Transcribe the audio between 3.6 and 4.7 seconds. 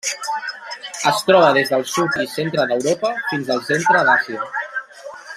centre d'Àsia.